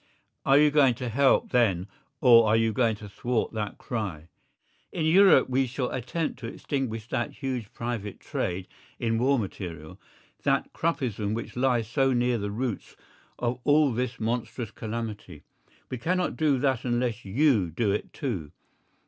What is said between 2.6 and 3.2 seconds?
going to